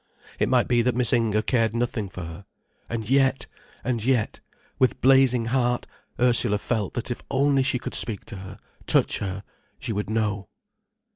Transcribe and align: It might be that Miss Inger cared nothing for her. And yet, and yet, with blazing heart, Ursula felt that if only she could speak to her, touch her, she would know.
It 0.39 0.49
might 0.49 0.67
be 0.67 0.81
that 0.81 0.95
Miss 0.95 1.13
Inger 1.13 1.43
cared 1.43 1.75
nothing 1.75 2.09
for 2.09 2.23
her. 2.23 2.45
And 2.89 3.07
yet, 3.07 3.45
and 3.83 4.03
yet, 4.03 4.39
with 4.79 4.99
blazing 4.99 5.45
heart, 5.45 5.85
Ursula 6.19 6.57
felt 6.57 6.95
that 6.95 7.11
if 7.11 7.21
only 7.29 7.61
she 7.61 7.77
could 7.77 7.93
speak 7.93 8.25
to 8.25 8.37
her, 8.37 8.57
touch 8.87 9.19
her, 9.19 9.43
she 9.77 9.93
would 9.93 10.09
know. 10.09 10.47